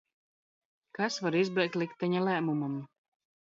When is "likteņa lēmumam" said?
1.85-2.85